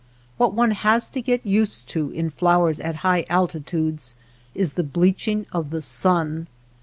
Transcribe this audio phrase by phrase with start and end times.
[0.37, 4.15] What one has to get used to in flowers at high altitudes
[4.55, 6.47] is the bleaching of the sun.